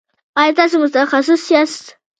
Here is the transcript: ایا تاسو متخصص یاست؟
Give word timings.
ایا 0.41 0.53
تاسو 0.57 0.75
متخصص 0.83 1.41
یاست؟ 1.53 1.85